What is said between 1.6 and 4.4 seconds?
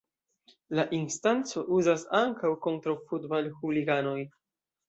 uzas ankaŭ kontraŭ futbal-huliganoj.